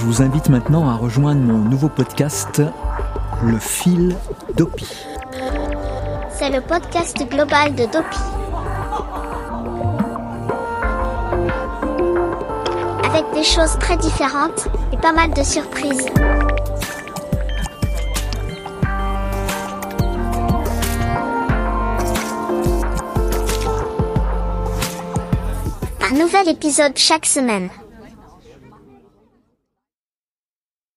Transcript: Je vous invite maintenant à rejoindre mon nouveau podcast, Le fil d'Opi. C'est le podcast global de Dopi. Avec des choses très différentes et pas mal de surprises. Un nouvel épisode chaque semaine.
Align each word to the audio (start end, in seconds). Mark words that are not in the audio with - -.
Je 0.00 0.06
vous 0.06 0.22
invite 0.22 0.48
maintenant 0.48 0.88
à 0.88 0.94
rejoindre 0.94 1.42
mon 1.42 1.58
nouveau 1.58 1.90
podcast, 1.90 2.62
Le 3.44 3.58
fil 3.58 4.16
d'Opi. 4.56 4.88
C'est 6.30 6.48
le 6.48 6.62
podcast 6.62 7.18
global 7.28 7.74
de 7.74 7.84
Dopi. 7.84 8.18
Avec 13.10 13.26
des 13.34 13.44
choses 13.44 13.78
très 13.78 13.98
différentes 13.98 14.68
et 14.90 14.96
pas 14.96 15.12
mal 15.12 15.34
de 15.34 15.42
surprises. 15.42 16.06
Un 26.00 26.18
nouvel 26.18 26.48
épisode 26.48 26.96
chaque 26.96 27.26
semaine. 27.26 27.68